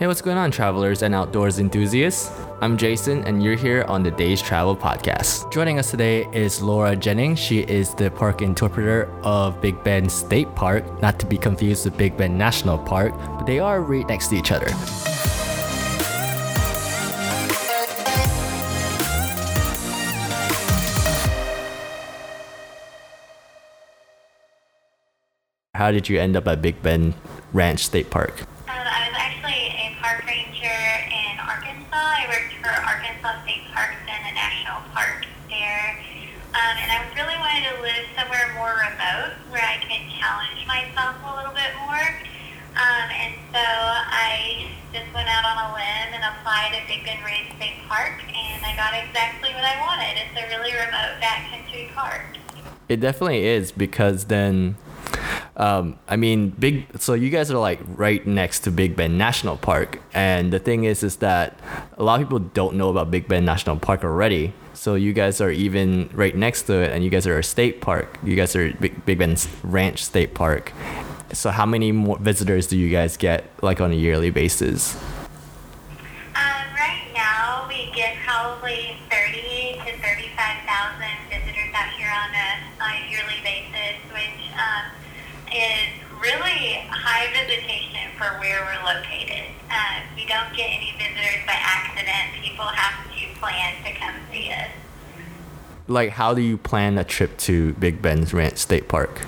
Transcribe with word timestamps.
Hey, 0.00 0.06
what's 0.06 0.22
going 0.22 0.38
on, 0.38 0.50
travelers 0.50 1.02
and 1.02 1.14
outdoors 1.14 1.58
enthusiasts? 1.58 2.30
I'm 2.62 2.78
Jason, 2.78 3.22
and 3.24 3.42
you're 3.42 3.54
here 3.54 3.84
on 3.86 4.02
the 4.02 4.10
Days 4.10 4.40
Travel 4.40 4.74
Podcast. 4.74 5.52
Joining 5.52 5.78
us 5.78 5.90
today 5.90 6.26
is 6.32 6.62
Laura 6.62 6.96
Jennings. 6.96 7.38
She 7.38 7.58
is 7.58 7.94
the 7.94 8.10
park 8.10 8.40
interpreter 8.40 9.10
of 9.22 9.60
Big 9.60 9.84
Bend 9.84 10.10
State 10.10 10.54
Park, 10.54 11.02
not 11.02 11.18
to 11.18 11.26
be 11.26 11.36
confused 11.36 11.84
with 11.84 11.98
Big 11.98 12.16
Bend 12.16 12.38
National 12.38 12.78
Park, 12.78 13.12
but 13.14 13.44
they 13.44 13.58
are 13.58 13.82
right 13.82 14.08
next 14.08 14.28
to 14.28 14.36
each 14.36 14.52
other. 14.52 14.70
How 25.74 25.90
did 25.90 26.08
you 26.08 26.18
end 26.18 26.36
up 26.36 26.48
at 26.48 26.62
Big 26.62 26.82
Bend 26.82 27.12
Ranch 27.52 27.84
State 27.84 28.08
Park? 28.08 28.46
Um, 28.70 28.76
I 28.86 29.08
was 29.08 29.16
actually 29.18 29.66
a 29.66 29.96
park 30.00 30.24
ranger 30.26 30.66
in 30.66 31.38
Arkansas. 31.40 31.88
I 31.90 32.26
worked 32.28 32.50
Arkansas 33.22 33.42
State 33.44 33.64
Parks 33.74 34.00
and 34.08 34.20
the 34.24 34.34
National 34.34 34.80
Park 34.92 35.26
there. 35.48 36.00
Um, 36.56 36.74
and 36.80 36.88
I 36.90 37.04
really 37.14 37.36
wanted 37.36 37.68
to 37.68 37.82
live 37.82 38.04
somewhere 38.16 38.48
more 38.56 38.72
remote 38.80 39.36
where 39.52 39.62
I 39.62 39.76
could 39.76 40.08
challenge 40.16 40.64
myself 40.66 41.16
a 41.20 41.36
little 41.36 41.52
bit 41.52 41.68
more. 41.84 42.06
Um, 42.80 43.06
and 43.12 43.34
so 43.52 43.60
I 43.60 44.72
just 44.92 45.12
went 45.12 45.28
out 45.28 45.44
on 45.44 45.56
a 45.58 45.74
limb 45.76 46.16
and 46.16 46.24
applied 46.24 46.72
at 46.72 46.88
Big 46.88 47.04
Bend 47.04 47.20
Ranch 47.22 47.52
State 47.56 47.84
Park, 47.88 48.24
and 48.24 48.64
I 48.64 48.74
got 48.74 48.96
exactly 48.96 49.50
what 49.52 49.64
I 49.64 49.76
wanted. 49.84 50.16
It's 50.16 50.34
a 50.40 50.48
really 50.48 50.72
remote 50.72 51.20
backcountry 51.20 51.92
park. 51.92 52.24
It 52.88 53.00
definitely 53.00 53.44
is 53.44 53.70
because 53.70 54.26
then 54.26 54.76
um, 55.60 55.98
I 56.08 56.16
mean, 56.16 56.48
big. 56.48 56.86
So 56.98 57.12
you 57.12 57.28
guys 57.28 57.50
are 57.50 57.58
like 57.58 57.80
right 57.84 58.26
next 58.26 58.60
to 58.60 58.70
Big 58.70 58.96
Bend 58.96 59.18
National 59.18 59.58
Park, 59.58 60.00
and 60.14 60.50
the 60.50 60.58
thing 60.58 60.84
is, 60.84 61.02
is 61.02 61.16
that 61.16 61.60
a 61.98 62.02
lot 62.02 62.18
of 62.18 62.26
people 62.26 62.38
don't 62.38 62.76
know 62.76 62.88
about 62.88 63.10
Big 63.10 63.28
Bend 63.28 63.44
National 63.44 63.76
Park 63.76 64.02
already. 64.02 64.54
So 64.72 64.94
you 64.94 65.12
guys 65.12 65.38
are 65.42 65.50
even 65.50 66.08
right 66.14 66.34
next 66.34 66.62
to 66.62 66.80
it, 66.80 66.92
and 66.92 67.04
you 67.04 67.10
guys 67.10 67.26
are 67.26 67.38
a 67.38 67.44
state 67.44 67.82
park. 67.82 68.18
You 68.24 68.36
guys 68.36 68.56
are 68.56 68.72
Big, 68.72 69.04
Big 69.04 69.18
Bend 69.18 69.46
Ranch 69.62 70.02
State 70.02 70.32
Park. 70.32 70.72
So 71.34 71.50
how 71.50 71.66
many 71.66 71.92
more 71.92 72.18
visitors 72.18 72.66
do 72.66 72.78
you 72.78 72.88
guys 72.88 73.18
get 73.18 73.44
like 73.60 73.82
on 73.82 73.92
a 73.92 73.96
yearly 73.96 74.30
basis? 74.30 74.96
Um, 74.96 76.72
right 76.74 77.04
now, 77.12 77.68
we 77.68 77.92
get 77.94 78.16
probably 78.24 78.96
is 85.52 85.90
really 86.20 86.86
high 86.90 87.26
visitation 87.32 88.10
for 88.16 88.38
where 88.38 88.62
we're 88.62 88.84
located. 88.84 89.50
Uh, 89.70 90.00
we 90.14 90.26
don't 90.26 90.54
get 90.54 90.70
any 90.70 90.94
visitors 90.98 91.42
by 91.46 91.56
accident. 91.58 92.42
People 92.42 92.66
have 92.66 93.04
to 93.10 93.40
plan 93.40 93.74
to 93.84 93.92
come 93.98 94.14
see 94.30 94.50
us. 94.50 94.68
Like, 95.88 96.10
how 96.10 96.34
do 96.34 96.40
you 96.40 96.56
plan 96.56 96.98
a 96.98 97.04
trip 97.04 97.36
to 97.38 97.72
Big 97.74 98.00
Bend's 98.00 98.32
Ranch 98.32 98.58
State 98.58 98.86
Park? 98.86 99.22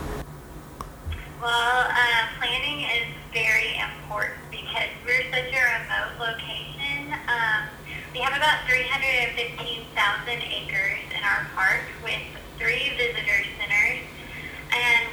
Well, 1.40 1.86
uh, 1.90 2.26
planning 2.38 2.86
is 2.86 3.08
very 3.32 3.74
important 3.82 4.38
because 4.50 4.94
we're 5.04 5.26
such 5.32 5.50
a 5.50 5.62
remote 5.74 6.14
location. 6.20 7.14
Um, 7.26 7.66
we 8.12 8.20
have 8.20 8.36
about 8.36 8.62
315,000 8.68 10.30
acres 10.30 11.00
in 11.10 11.24
our 11.24 11.48
park 11.56 11.82
with 12.04 12.22
three 12.58 12.94
visitor 12.96 13.18
centers. 13.26 13.51
And 13.51 13.51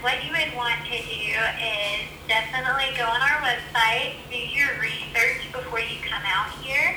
what 0.02 0.24
you 0.24 0.32
would 0.32 0.56
want 0.56 0.80
to 0.88 0.96
do 0.96 1.36
is 1.60 2.08
definitely 2.28 2.96
go 2.96 3.04
on 3.04 3.20
our 3.20 3.44
website, 3.44 4.16
do 4.32 4.38
your 4.38 4.80
research 4.80 5.44
before 5.52 5.80
you 5.80 6.00
come 6.08 6.24
out 6.24 6.48
here, 6.64 6.96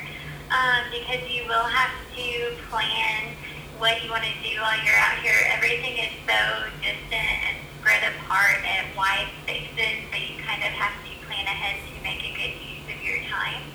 um, 0.54 0.86
because 0.94 1.18
you 1.26 1.42
will 1.50 1.66
have 1.66 1.90
to 2.14 2.54
plan 2.70 3.34
what 3.78 3.98
you 4.04 4.10
want 4.10 4.22
to 4.22 4.36
do 4.46 4.54
while 4.62 4.78
you're 4.86 5.02
out 5.02 5.18
here. 5.18 5.34
Everything 5.50 5.98
is 5.98 6.14
so 6.30 6.38
distant 6.78 7.26
and 7.42 7.58
spread 7.80 8.06
apart 8.06 8.62
at 8.62 8.86
wide 8.94 9.26
spaces, 9.42 10.06
so 10.06 10.14
you 10.14 10.38
kind 10.38 10.62
of 10.62 10.70
have 10.70 10.94
to 11.02 11.10
plan 11.26 11.42
ahead 11.50 11.82
to 11.82 11.98
make 12.06 12.22
a 12.22 12.30
good 12.38 12.54
use 12.62 12.86
of 12.86 13.02
your 13.02 13.18
time. 13.26 13.66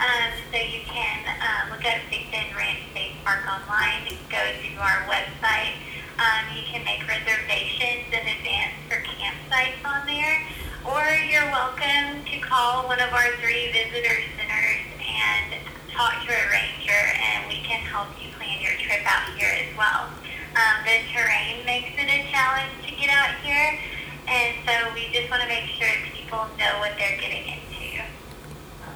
Um, 0.00 0.32
so 0.48 0.56
you 0.56 0.80
can 0.88 1.20
uh, 1.28 1.68
look 1.68 1.84
up 1.84 2.00
Big 2.08 2.32
Bend 2.32 2.56
Ranch 2.56 2.80
State 2.96 3.20
Park 3.20 3.44
online, 3.44 4.08
go 4.32 4.40
to 4.40 4.68
our 4.80 5.04
website. 5.12 5.76
Um, 6.22 6.54
you 6.54 6.62
can 6.70 6.84
make 6.84 7.02
reservations 7.08 8.06
in 8.14 8.22
advance 8.22 8.78
for 8.86 9.02
campsites 9.02 9.82
on 9.82 10.06
there, 10.06 10.38
or 10.86 11.02
you're 11.26 11.50
welcome 11.50 12.22
to 12.22 12.38
call 12.38 12.86
one 12.86 13.00
of 13.00 13.12
our 13.12 13.26
three 13.42 13.72
visitor 13.72 14.22
centers 14.38 14.86
and 15.02 15.58
talk 15.90 16.22
to 16.22 16.30
a 16.30 16.44
ranger, 16.46 17.02
and 17.18 17.48
we 17.48 17.58
can 17.66 17.80
help 17.90 18.06
you 18.22 18.30
plan 18.38 18.62
your 18.62 18.70
trip 18.78 19.02
out 19.04 19.34
here 19.36 19.50
as 19.50 19.76
well. 19.76 20.14
Um, 20.54 20.86
the 20.86 21.02
terrain 21.10 21.66
makes 21.66 21.90
it 21.98 22.06
a 22.06 22.30
challenge 22.30 22.70
to 22.86 22.94
get 22.94 23.10
out 23.10 23.34
here, 23.42 23.80
and 24.28 24.54
so 24.62 24.94
we 24.94 25.10
just 25.12 25.28
want 25.28 25.42
to 25.42 25.48
make 25.48 25.66
sure 25.74 25.88
people 26.14 26.46
know 26.56 26.78
what 26.78 26.94
they're 26.98 27.18
getting 27.18 27.50
into. 27.50 28.04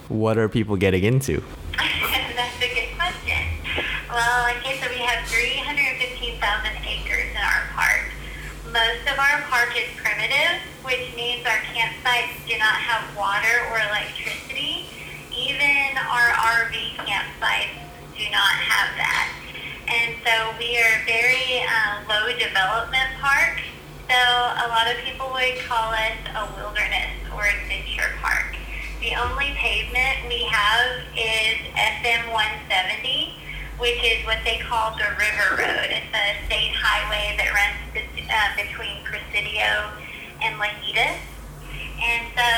What 0.07 0.39
are 0.39 0.49
people 0.49 0.77
getting 0.77 1.03
into? 1.03 1.43
That's 1.75 2.63
a 2.63 2.73
good 2.73 2.95
question. 2.95 3.57
Well, 4.17 4.43
like 4.45 4.65
I 4.65 4.79
said, 4.81 4.91
we 4.91 5.03
have 5.03 5.27
315,000 5.29 6.41
acres 6.87 7.29
in 7.29 7.37
our 7.37 7.69
park. 7.75 8.09
Most 8.87 9.11
of 9.11 9.19
our 9.19 9.43
park 9.51 9.75
is 9.75 9.91
primitive, 9.99 10.63
which 10.87 11.11
means 11.19 11.43
our 11.43 11.59
campsites 11.75 12.39
do 12.47 12.55
not 12.55 12.79
have 12.79 13.03
water 13.19 13.67
or 13.75 13.83
electricity. 13.83 14.87
Even 15.35 15.99
our 15.99 16.31
RV 16.71 16.95
campsites 17.03 17.83
do 18.15 18.31
not 18.31 18.55
have 18.63 18.95
that. 18.95 19.27
And 19.91 20.15
so 20.23 20.55
we 20.55 20.79
are 20.79 21.03
very 21.03 21.67
uh, 21.67 22.07
low 22.07 22.31
development 22.39 23.11
park. 23.19 23.59
So 24.07 24.15
a 24.15 24.71
lot 24.71 24.87
of 24.87 25.03
people 25.03 25.35
would 25.35 25.59
call 25.67 25.91
us 25.91 26.23
a 26.39 26.47
wilderness 26.55 27.11
or 27.35 27.43
adventure 27.43 28.15
park. 28.23 28.55
The 29.03 29.19
only 29.19 29.51
pavement 29.59 30.31
we 30.31 30.47
have 30.47 31.03
is 31.19 31.59
FM 31.75 32.31
170, 32.31 33.35
which 33.83 33.99
is 33.99 34.23
what 34.23 34.39
they 34.47 34.63
call 34.63 34.95
the 34.95 35.11
River 35.19 35.59
Road. 35.59 35.91
It's 35.91 36.15
a 36.15 36.47
state 36.47 36.71
highway 36.79 37.35
that 37.35 37.51
runs 37.51 37.87
uh, 38.31 38.57
between 38.57 39.03
Presidio 39.05 39.91
and 40.43 40.59
Lajitas. 40.61 41.19
And 41.97 42.23
so 42.37 42.51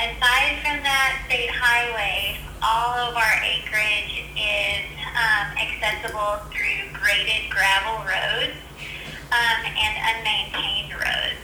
aside 0.00 0.64
from 0.64 0.82
that 0.82 1.22
state 1.26 1.50
highway, 1.52 2.40
all 2.62 2.96
of 3.10 3.14
our 3.14 3.36
acreage 3.44 4.24
is 4.34 4.84
um, 5.14 5.46
accessible 5.60 6.42
through 6.50 6.88
graded 6.96 7.50
gravel 7.50 8.00
roads 8.02 8.56
um, 9.30 9.60
and 9.66 9.94
unmaintained 9.98 10.96
roads. 10.96 11.38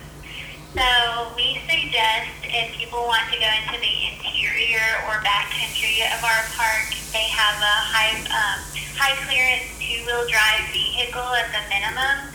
So 0.74 1.30
we 1.36 1.62
suggest 1.70 2.34
if 2.42 2.74
people 2.74 3.06
want 3.06 3.30
to 3.30 3.38
go 3.38 3.46
into 3.46 3.78
the 3.78 3.96
interior 4.10 5.04
or 5.06 5.22
backcountry 5.22 6.02
of 6.10 6.24
our 6.24 6.42
park, 6.58 6.90
they 7.14 7.30
have 7.30 7.54
a 7.62 7.76
high 7.94 8.18
um, 8.26 8.58
high 8.98 9.14
clearance 9.22 9.70
two 9.78 10.02
wheel 10.02 10.26
drive 10.26 10.66
vehicle 10.74 11.30
at 11.38 11.46
the 11.54 11.62
minimum. 11.70 12.33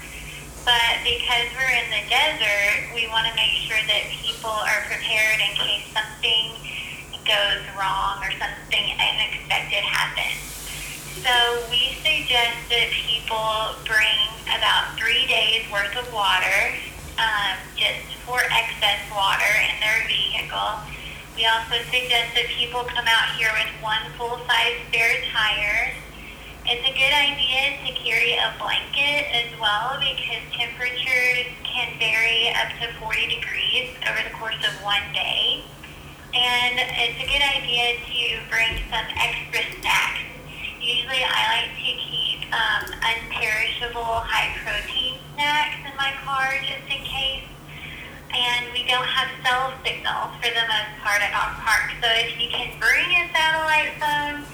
But 0.69 1.01
because 1.01 1.49
we're 1.57 1.73
in 1.81 1.89
the 1.89 2.05
desert, 2.13 2.93
we 2.93 3.09
want 3.09 3.25
to 3.25 3.33
make 3.33 3.57
sure 3.65 3.81
that 3.89 4.03
people 4.21 4.53
are 4.53 4.85
prepared 4.85 5.41
in 5.41 5.57
case 5.57 5.81
something 5.89 6.53
goes 7.25 7.65
wrong 7.73 8.21
or 8.21 8.29
something 8.37 8.85
unexpected 9.01 9.81
happens. 9.81 10.37
So 11.25 11.33
we 11.73 11.97
suggest 12.05 12.69
that 12.69 12.93
people 12.93 13.81
bring 13.81 14.21
about 14.45 14.93
three 14.93 15.25
days 15.25 15.65
worth 15.73 15.97
of 15.97 16.05
water, 16.13 16.77
um, 17.17 17.57
just 17.73 18.05
for 18.29 18.37
excess 18.53 19.01
water 19.09 19.49
in 19.65 19.73
their 19.81 20.05
vehicle. 20.05 20.85
We 21.33 21.49
also 21.49 21.81
suggest 21.89 22.37
that 22.37 22.45
people 22.53 22.85
come 22.85 23.09
out 23.09 23.33
here 23.41 23.49
with 23.57 23.73
one 23.81 24.05
full-size 24.21 24.85
spare 24.93 25.17
tire. 25.33 25.97
It's 26.69 26.85
a 26.85 26.93
good 26.93 27.15
idea 27.17 27.81
to 27.81 27.89
carry 27.97 28.37
a 28.37 28.53
blanket 28.61 29.25
as 29.33 29.49
well 29.57 29.97
because 29.97 30.45
temperatures 30.53 31.49
can 31.65 31.97
vary 31.97 32.53
up 32.53 32.69
to 32.77 32.93
40 33.01 33.25
degrees 33.25 33.89
over 34.05 34.21
the 34.21 34.29
course 34.37 34.61
of 34.61 34.77
one 34.85 35.01
day. 35.09 35.65
And 36.29 36.77
it's 36.77 37.17
a 37.17 37.25
good 37.25 37.41
idea 37.41 37.97
to 37.97 38.21
bring 38.53 38.85
some 38.85 39.01
extra 39.17 39.65
snacks. 39.81 40.29
Usually 40.77 41.25
I 41.25 41.41
like 41.57 41.73
to 41.73 41.91
keep 42.05 42.45
um, 42.53 42.85
unperishable 43.01 44.21
high 44.29 44.53
protein 44.61 45.17
snacks 45.33 45.81
in 45.89 45.97
my 45.97 46.13
car 46.21 46.53
just 46.61 46.85
in 46.85 47.01
case. 47.01 47.49
And 48.29 48.69
we 48.77 48.85
don't 48.85 49.09
have 49.09 49.33
cell 49.41 49.73
signals 49.81 50.37
for 50.37 50.53
the 50.53 50.65
most 50.69 50.93
part 51.01 51.25
at 51.25 51.33
our 51.33 51.49
park. 51.65 51.97
So 51.97 52.05
if 52.13 52.37
you 52.37 52.53
can 52.53 52.77
bring 52.77 53.09
a 53.09 53.25
satellite 53.33 53.97
phone, 53.97 54.45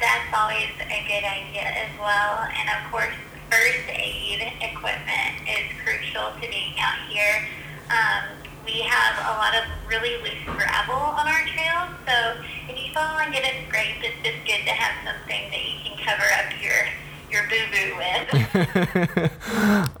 that's 0.00 0.30
always 0.34 0.70
a 0.78 1.00
good 1.06 1.24
idea 1.26 1.66
as 1.66 1.92
well. 1.98 2.46
And 2.46 2.66
of 2.70 2.90
course, 2.90 3.14
first 3.50 3.86
aid 3.90 4.40
equipment 4.62 5.42
is 5.46 5.66
crucial 5.82 6.32
to 6.40 6.46
being 6.48 6.74
out 6.78 6.98
here. 7.10 7.48
Um, 7.90 8.38
we 8.64 8.80
have 8.82 9.16
a 9.24 9.34
lot 9.40 9.56
of 9.56 9.64
really 9.88 10.20
loose 10.22 10.44
gravel 10.44 10.94
on 10.94 11.26
our 11.26 11.42
trails, 11.48 11.88
so 12.04 12.36
if 12.68 12.76
you 12.76 12.92
fall 12.92 13.18
and 13.18 13.32
get 13.32 13.42
a 13.42 13.64
scrape, 13.66 14.04
it's 14.04 14.20
just 14.20 14.44
good 14.44 14.62
to 14.68 14.74
have 14.76 14.92
something 15.08 15.48
that 15.50 15.62
you 15.64 15.76
can 15.82 15.96
cover 16.04 16.28
up 16.36 16.52
your 16.60 16.84
your 17.30 17.42
boo 17.48 17.56
boo 17.72 17.96
with. 17.96 19.30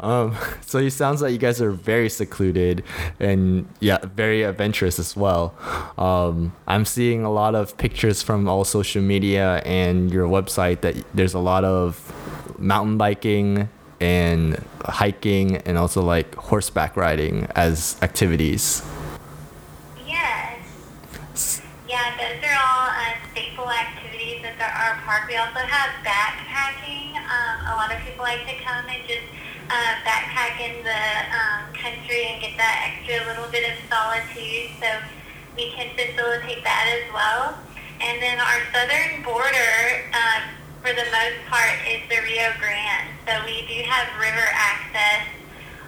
um, 0.00 0.36
so 0.60 0.78
it 0.78 0.90
sounds 0.90 1.22
like 1.22 1.32
you 1.32 1.38
guys 1.38 1.60
are 1.60 1.70
very 1.70 2.08
secluded 2.08 2.84
and 3.20 3.68
yeah, 3.80 3.98
very 4.14 4.42
adventurous 4.42 4.98
as 4.98 5.16
well. 5.16 5.54
Um, 5.98 6.54
I'm 6.66 6.84
seeing 6.84 7.24
a 7.24 7.32
lot 7.32 7.54
of 7.54 7.76
pictures 7.78 8.22
from 8.22 8.48
all 8.48 8.64
social 8.64 9.02
media 9.02 9.62
and 9.64 10.10
your 10.10 10.28
website 10.28 10.80
that 10.82 10.96
there's 11.14 11.34
a 11.34 11.38
lot 11.38 11.64
of 11.64 12.12
mountain 12.58 12.98
biking 12.98 13.68
and 14.00 14.62
hiking 14.84 15.56
and 15.58 15.76
also 15.76 16.02
like 16.02 16.34
horseback 16.36 16.96
riding 16.96 17.46
as 17.54 17.96
activities. 18.02 18.82
Yes. 20.06 21.62
Yeah, 21.88 22.16
those 22.16 22.44
are 22.44 22.54
all 22.54 22.67
staple 23.58 23.70
activities 23.70 24.38
at 24.44 24.54
the, 24.54 24.64
our 24.70 24.94
park. 25.02 25.26
We 25.26 25.34
also 25.36 25.58
have 25.58 25.90
backpacking. 26.06 27.18
Um, 27.18 27.66
a 27.66 27.74
lot 27.74 27.92
of 27.92 27.98
people 28.06 28.22
like 28.22 28.46
to 28.46 28.54
come 28.62 28.86
and 28.86 29.02
just 29.02 29.26
uh, 29.66 29.98
backpack 30.06 30.62
in 30.62 30.84
the 30.86 31.02
um, 31.34 31.74
country 31.74 32.30
and 32.30 32.40
get 32.40 32.56
that 32.56 32.86
extra 32.86 33.26
little 33.26 33.50
bit 33.50 33.66
of 33.66 33.74
solitude. 33.90 34.78
So 34.78 34.86
we 35.56 35.74
can 35.74 35.90
facilitate 35.98 36.62
that 36.62 36.86
as 36.86 37.12
well. 37.12 37.58
And 37.98 38.22
then 38.22 38.38
our 38.38 38.62
southern 38.70 39.26
border, 39.26 40.06
uh, 40.14 40.54
for 40.78 40.94
the 40.94 41.10
most 41.10 41.42
part, 41.50 41.82
is 41.82 41.98
the 42.06 42.22
Rio 42.22 42.54
Grande. 42.62 43.10
So 43.26 43.42
we 43.42 43.66
do 43.66 43.82
have 43.90 44.06
river 44.22 44.46
access 44.54 45.26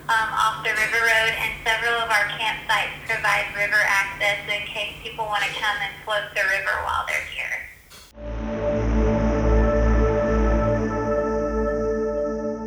um, 0.09 0.31
off 0.33 0.65
the 0.65 0.71
river 0.71 1.01
road, 1.03 1.33
and 1.37 1.53
several 1.65 1.95
of 2.01 2.09
our 2.11 2.27
campsites 2.39 2.95
provide 3.07 3.47
river 3.57 3.81
access 3.85 4.39
in 4.49 4.67
case 4.67 4.95
people 5.03 5.27
want 5.27 5.43
to 5.45 5.51
come 5.51 5.77
and 5.83 5.93
float 6.05 6.31
the 6.35 6.43
river 6.49 6.75
while 6.85 7.05
they're 7.07 7.27
here. 7.35 8.61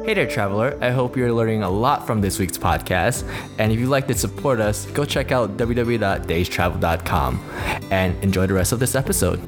Hey 0.06 0.14
there, 0.16 0.28
traveler. 0.28 0.78
I 0.82 0.92
hope 0.92 1.16
you're 1.16 1.32
learning 1.32 1.64
a 1.64 1.70
lot 1.70 2.06
from 2.06 2.20
this 2.20 2.38
week's 2.38 2.58
podcast. 2.58 3.24
And 3.58 3.72
if 3.72 3.80
you'd 3.80 3.88
like 3.88 4.06
to 4.08 4.14
support 4.14 4.60
us, 4.60 4.86
go 4.88 5.06
check 5.06 5.32
out 5.32 5.56
www.dayestravel.com 5.56 7.40
and 7.90 8.24
enjoy 8.24 8.46
the 8.46 8.54
rest 8.54 8.74
of 8.74 8.80
this 8.80 8.96
episode. 8.96 9.40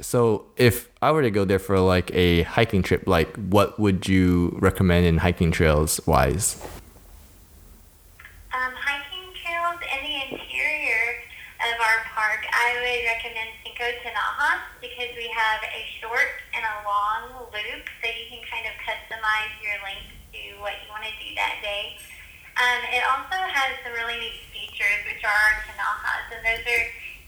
So, 0.00 0.46
if 0.56 0.90
I 1.00 1.12
were 1.12 1.22
to 1.22 1.30
go 1.30 1.44
there 1.44 1.58
for 1.58 1.78
like 1.78 2.10
a 2.14 2.42
hiking 2.42 2.82
trip, 2.82 3.06
like 3.06 3.36
what 3.36 3.78
would 3.78 4.08
you 4.08 4.56
recommend 4.60 5.06
in 5.06 5.18
hiking 5.18 5.52
trails 5.52 6.00
wise? 6.06 6.60
Um, 8.52 8.74
hiking 8.74 9.30
trails 9.38 9.78
in 9.86 10.00
the 10.02 10.16
interior 10.34 11.22
of 11.62 11.80
our 11.80 12.00
park, 12.10 12.42
I 12.50 12.74
would 12.82 13.02
recommend 13.06 13.50
Cinco 13.62 13.86
Tinajas 14.02 14.60
because 14.82 15.14
we 15.16 15.30
have 15.30 15.62
a 15.62 15.82
short 16.02 16.42
and 16.52 16.64
a 16.66 16.76
long 16.82 17.48
loop 17.54 17.86
so 18.02 18.04
you 18.10 18.26
can 18.28 18.42
kind 18.50 18.66
of 18.66 18.74
customize 18.82 19.54
your 19.62 19.78
length 19.86 20.10
to 20.34 20.58
what 20.58 20.74
you 20.82 20.90
want 20.90 21.06
to 21.06 21.14
do 21.22 21.34
that 21.38 21.62
day. 21.62 21.96
Um, 22.58 22.80
it 22.90 23.02
also 23.06 23.38
has 23.38 23.78
some 23.82 23.94
really 23.94 24.18
neat 24.18 24.38
features, 24.50 25.00
which 25.06 25.22
are 25.22 25.34
our 25.34 25.54
tinajas, 25.66 26.26
and 26.34 26.42
those 26.46 26.62
are 26.66 26.84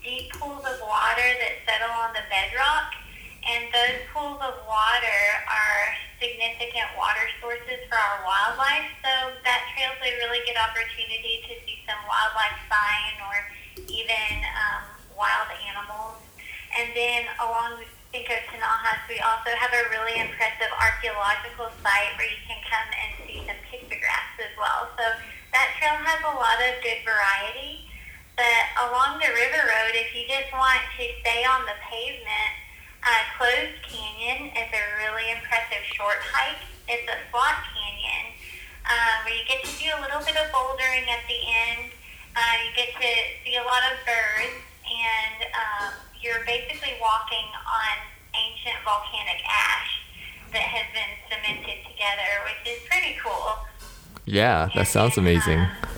deep 0.07 0.31
pools 0.39 0.63
of 0.63 0.79
water 0.87 1.29
that 1.43 1.67
settle 1.67 1.91
on 1.99 2.15
the 2.15 2.23
bedrock. 2.31 2.95
And 3.43 3.67
those 3.75 4.07
pools 4.15 4.39
of 4.39 4.55
water 4.67 5.23
are 5.51 5.83
significant 6.23 6.95
water 7.47 7.63
sources 7.63 7.87
for 7.87 7.95
our 7.95 8.27
wildlife. 8.27 8.91
So 9.07 9.31
that 9.47 9.71
trail's 9.71 10.03
a 10.03 10.11
really 10.19 10.43
good 10.43 10.59
opportunity 10.59 11.47
to 11.47 11.53
see 11.63 11.79
some 11.87 11.99
wildlife 12.11 12.59
sign 12.67 13.15
or 13.23 13.37
even 13.87 14.43
um, 14.51 14.83
wild 15.15 15.51
animals. 15.71 16.19
And 16.75 16.91
then 16.95 17.31
along 17.39 17.87
Cinco 18.11 18.35
de 18.35 18.59
we 19.11 19.19
also 19.21 19.51
have 19.59 19.71
a 19.75 19.83
really 19.93 20.19
impressive 20.19 20.73
archaeological 20.73 21.69
site 21.83 22.17
where 22.17 22.31
you 22.31 22.43
can 22.49 22.59
come 22.65 22.89
and 22.97 23.11
see 23.27 23.43
some 23.45 23.61
pictographs 23.67 24.37
as 24.41 24.53
well. 24.57 24.89
So 24.97 25.05
that 25.53 25.75
trail 25.79 26.01
has 26.01 26.21
a 26.25 26.35
lot 26.35 26.59
of 26.63 26.81
good 26.83 27.03
variety. 27.07 27.87
But 28.39 28.67
along 28.89 29.21
the 29.21 29.31
river 29.33 29.63
road, 29.69 29.95
if 29.97 30.13
you 30.17 30.25
just 30.29 30.49
want 30.53 30.81
to 30.97 31.05
stay 31.25 31.45
on 31.45 31.65
the 31.65 31.77
pavement, 31.89 32.53
uh, 33.05 33.23
Closed 33.37 33.81
Canyon 33.85 34.53
is 34.55 34.71
a 34.71 34.83
really 35.03 35.33
impressive 35.33 35.85
short 35.97 36.21
hike. 36.21 36.76
It's 36.87 37.03
a 37.11 37.19
slot 37.35 37.67
canyon 37.75 38.31
um, 38.87 39.27
where 39.27 39.35
you 39.35 39.43
get 39.51 39.67
to 39.67 39.75
do 39.75 39.91
a 39.91 39.99
little 39.99 40.23
bit 40.23 40.39
of 40.39 40.47
bouldering 40.55 41.11
at 41.11 41.27
the 41.27 41.41
end. 41.43 41.91
Uh, 42.31 42.55
you 42.63 42.71
get 42.79 42.95
to 42.95 43.11
see 43.43 43.59
a 43.59 43.67
lot 43.67 43.83
of 43.91 43.99
birds, 44.07 44.55
and 44.87 45.39
um, 45.51 45.91
you're 46.23 46.47
basically 46.47 46.95
walking 47.03 47.49
on 47.67 47.95
ancient 48.39 48.79
volcanic 48.87 49.43
ash 49.43 49.91
that 50.55 50.63
has 50.63 50.87
been 50.95 51.13
cemented 51.27 51.83
together, 51.91 52.31
which 52.47 52.63
is 52.71 52.79
pretty 52.87 53.19
cool. 53.19 53.67
Yeah, 54.23 54.71
that 54.79 54.87
sounds 54.87 55.19
amazing. 55.19 55.59
Uh, 55.59 55.91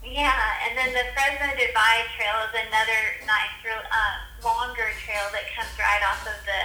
yeah, 0.00 0.64
and 0.64 0.72
then 0.72 0.88
the 0.96 1.04
Fresno 1.12 1.52
Divide 1.52 2.08
Trail 2.16 2.48
is 2.48 2.54
another 2.64 3.00
nice, 3.28 3.60
uh, 3.68 4.16
longer 4.40 4.88
trail 5.04 5.28
that 5.36 5.52
comes 5.52 5.72
right 5.76 6.00
off 6.08 6.24
of 6.24 6.38
the 6.48 6.62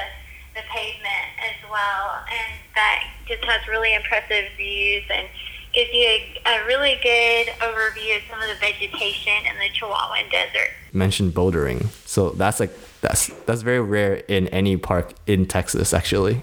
the 0.58 0.66
pavement 0.74 1.30
well, 1.70 2.24
and 2.30 2.60
that 2.76 3.04
just 3.28 3.44
has 3.46 3.68
really 3.68 3.94
impressive 3.94 4.46
views 4.58 5.04
and 5.10 5.28
gives 5.74 5.94
you 5.94 6.06
a, 6.06 6.42
a 6.46 6.66
really 6.66 6.98
good 7.02 7.48
overview 7.62 8.18
of 8.18 8.24
some 8.30 8.42
of 8.42 8.50
the 8.50 8.56
vegetation 8.60 9.46
in 9.46 9.56
the 9.60 9.70
Chihuahuan 9.70 10.30
Desert. 10.32 10.72
mentioned 10.94 11.34
bouldering, 11.34 11.88
so 12.06 12.32
that's 12.32 12.60
like 12.60 12.72
that's 13.02 13.28
that's 13.46 13.62
very 13.62 13.82
rare 13.82 14.16
in 14.28 14.48
any 14.50 14.78
park 14.78 15.14
in 15.28 15.46
Texas, 15.46 15.94
actually. 15.94 16.42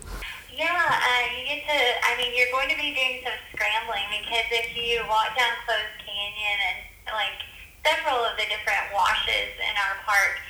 Yeah, 0.54 0.72
uh, 0.72 1.24
you 1.36 1.44
get 1.44 1.66
to, 1.66 1.78
I 2.06 2.16
mean, 2.16 2.32
you're 2.32 2.50
going 2.50 2.70
to 2.70 2.76
be 2.76 2.94
doing 2.94 3.20
some 3.24 3.36
scrambling 3.52 4.08
because 4.08 4.48
if 4.50 4.72
you 4.76 5.02
walk 5.08 5.36
down 5.36 5.52
Closed 5.66 6.00
Canyon 6.00 6.58
and 6.70 7.12
like 7.12 7.44
several 7.84 8.24
of 8.24 8.38
the 8.38 8.46
different 8.48 8.88
washes 8.94 9.52
in 9.58 9.74
our 9.76 10.00
park, 10.06 10.40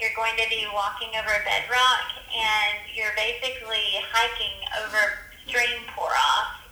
you're 0.00 0.14
going 0.14 0.36
to 0.36 0.46
be 0.48 0.68
walking 0.72 1.12
over 1.16 1.32
bedrock 1.44 2.04
and 2.28 2.84
you're 2.92 3.14
basically 3.16 4.00
hiking 4.12 4.56
over 4.84 5.32
stream 5.48 5.84
pour-offs. 5.96 6.66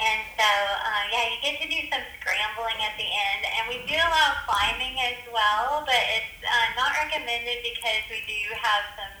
And 0.00 0.20
so, 0.32 0.48
uh, 0.48 1.04
yeah, 1.12 1.28
you 1.28 1.38
get 1.44 1.60
to 1.60 1.68
do 1.68 1.80
some 1.92 2.00
scrambling 2.16 2.80
at 2.80 2.96
the 2.96 3.04
end. 3.04 3.42
And 3.44 3.62
we 3.68 3.84
do 3.84 4.00
allow 4.00 4.32
climbing 4.48 4.96
as 4.96 5.20
well, 5.28 5.84
but 5.84 6.00
it's 6.16 6.40
uh, 6.40 6.66
not 6.80 6.96
recommended 6.96 7.60
because 7.60 8.02
we 8.08 8.24
do 8.24 8.40
have 8.56 8.82
some 8.96 9.14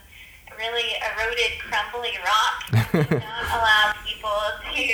really 0.56 0.96
eroded, 1.04 1.60
crumbly 1.60 2.16
rock. 2.24 2.56
we 2.96 3.04
don't 3.12 3.50
allow 3.52 3.92
people 4.08 4.40
to 4.72 4.84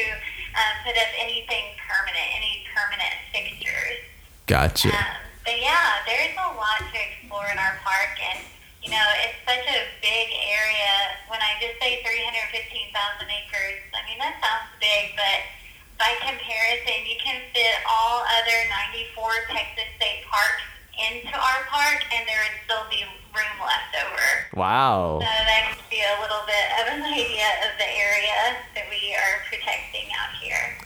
uh, 0.59 0.73
put 0.83 0.99
up 0.99 1.11
anything 1.23 1.79
permanent, 1.87 2.29
any 2.35 2.67
permanent 2.75 3.15
fixtures. 3.31 4.03
Gotcha. 4.51 4.91
Um, 4.91 5.23
but 5.47 5.63
yeah, 5.63 6.03
there's 6.07 6.35
a 6.35 6.51
lot 6.59 6.83
to 6.83 6.99
explore 6.99 7.47
in 7.47 7.59
our 7.59 7.79
park, 7.87 8.19
and 8.19 8.43
you 8.87 8.95
know, 8.95 9.09
it's 9.27 9.35
such 9.43 9.67
a 9.67 9.83
big 9.99 10.31
area. 10.31 10.95
When 11.27 11.43
I 11.43 11.59
just 11.59 11.75
say 11.83 11.99
315,000 12.07 12.95
acres, 13.27 13.83
I 13.91 14.07
mean 14.07 14.23
that 14.23 14.39
sounds 14.39 14.71
big, 14.79 15.19
but 15.19 15.43
by 15.99 16.15
comparison, 16.23 17.03
you 17.03 17.19
can 17.19 17.43
fit 17.51 17.83
all 17.83 18.23
other 18.23 18.59
94 18.95 19.51
Texas 19.51 19.91
state 19.99 20.23
parks 20.31 20.63
into 21.03 21.35
our 21.35 21.67
park, 21.67 21.99
and 22.15 22.23
there 22.31 22.39
would 22.47 22.63
still 22.63 22.87
be 22.87 23.03
room 23.35 23.59
left 23.59 23.91
over. 24.07 24.55
Wow. 24.55 25.19
So 25.19 25.27
that 25.27 25.75
gives 25.75 25.91
you 25.91 26.07
a 26.07 26.23
little 26.23 26.47
bit 26.47 26.67
of 26.79 26.87
an 26.95 27.03
idea 27.11 27.59
of 27.67 27.75
the 27.83 27.91
area 27.91 28.55
that 28.79 28.87
we 28.87 29.03
are 29.19 29.43
protecting 29.51 30.15
out 30.15 30.31
here. 30.39 30.79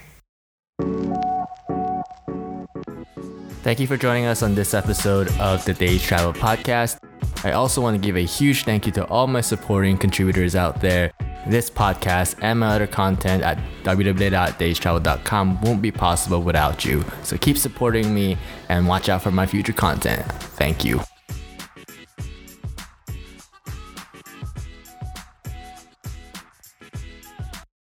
Thank 3.60 3.76
you 3.78 3.86
for 3.86 3.98
joining 3.98 4.24
us 4.24 4.42
on 4.42 4.54
this 4.54 4.72
episode 4.72 5.28
of 5.36 5.62
the 5.66 5.74
Days 5.74 6.02
Travel 6.02 6.32
Podcast. 6.32 6.96
I 7.42 7.52
also 7.52 7.80
want 7.80 7.94
to 7.94 8.06
give 8.06 8.16
a 8.16 8.24
huge 8.24 8.64
thank 8.64 8.86
you 8.86 8.92
to 8.92 9.06
all 9.06 9.26
my 9.26 9.40
supporting 9.40 9.96
contributors 9.96 10.54
out 10.54 10.80
there. 10.80 11.12
This 11.46 11.70
podcast 11.70 12.38
and 12.42 12.60
my 12.60 12.74
other 12.74 12.86
content 12.86 13.42
at 13.42 13.58
www.daystravel.com 13.82 15.60
won't 15.62 15.80
be 15.80 15.90
possible 15.90 16.42
without 16.42 16.84
you. 16.84 17.02
So 17.22 17.38
keep 17.38 17.56
supporting 17.56 18.14
me 18.14 18.36
and 18.68 18.86
watch 18.86 19.08
out 19.08 19.22
for 19.22 19.30
my 19.30 19.46
future 19.46 19.72
content. 19.72 20.30
Thank 20.30 20.84
you. 20.84 21.00